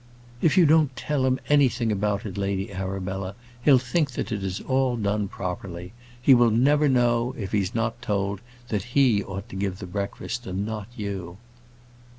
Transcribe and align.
"If 0.41 0.57
you 0.57 0.65
don't 0.65 0.95
tell 0.95 1.27
him 1.27 1.39
anything 1.47 1.91
about 1.91 2.25
it, 2.25 2.35
Lady 2.35 2.73
Arabella, 2.73 3.35
he'll 3.61 3.77
think 3.77 4.09
that 4.13 4.31
it 4.31 4.43
is 4.43 4.59
all 4.61 4.97
done 4.97 5.27
properly. 5.27 5.93
He 6.19 6.33
will 6.33 6.49
never 6.49 6.89
know, 6.89 7.35
if 7.37 7.51
he's 7.51 7.75
not 7.75 8.01
told, 8.01 8.41
that 8.69 8.97
he 8.97 9.23
ought 9.23 9.47
to 9.49 9.55
give 9.55 9.77
the 9.77 9.85
breakfast, 9.85 10.47
and 10.47 10.65
not 10.65 10.87
you." 10.97 11.37